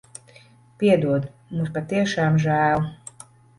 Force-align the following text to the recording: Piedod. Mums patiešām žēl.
Piedod. 0.83 1.27
Mums 1.59 1.71
patiešām 1.77 2.43
žēl. 2.49 2.91